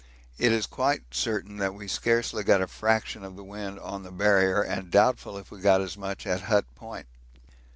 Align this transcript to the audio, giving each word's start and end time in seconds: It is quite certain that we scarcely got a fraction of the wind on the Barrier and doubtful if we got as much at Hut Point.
It 0.39 0.51
is 0.51 0.65
quite 0.65 1.13
certain 1.13 1.57
that 1.57 1.75
we 1.75 1.87
scarcely 1.87 2.43
got 2.43 2.59
a 2.63 2.65
fraction 2.65 3.23
of 3.23 3.35
the 3.35 3.43
wind 3.43 3.77
on 3.79 4.01
the 4.01 4.09
Barrier 4.11 4.63
and 4.63 4.89
doubtful 4.89 5.37
if 5.37 5.51
we 5.51 5.59
got 5.59 5.79
as 5.79 5.95
much 5.95 6.25
at 6.25 6.41
Hut 6.41 6.65
Point. 6.73 7.05